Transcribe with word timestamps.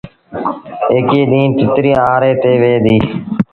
ايڪيٚ 0.91 1.27
ڏيٚݩهݩ 1.31 1.55
تتريٚ 1.57 2.01
آري 2.11 2.31
تي 2.41 2.51
ويه 2.61 2.79
ديٚ۔ 2.85 3.01